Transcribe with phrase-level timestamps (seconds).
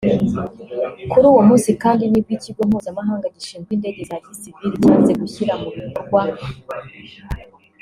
[1.11, 5.67] Kuri uwo munsi kandi ni bwo Ikigo Mpuzamahanga gishinzwe indege za gisivili cyanze gushyira mu
[5.75, 6.21] bikorwa